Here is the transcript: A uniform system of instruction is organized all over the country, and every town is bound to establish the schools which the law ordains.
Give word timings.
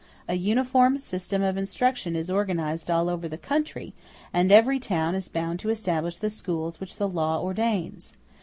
A 0.27 0.33
uniform 0.33 0.97
system 0.97 1.43
of 1.43 1.57
instruction 1.57 2.15
is 2.15 2.31
organized 2.31 2.89
all 2.89 3.07
over 3.07 3.27
the 3.29 3.37
country, 3.37 3.93
and 4.33 4.51
every 4.51 4.79
town 4.79 5.13
is 5.13 5.29
bound 5.29 5.59
to 5.59 5.69
establish 5.69 6.17
the 6.17 6.31
schools 6.31 6.79
which 6.79 6.97
the 6.97 7.07
law 7.07 7.39
ordains. 7.39 8.13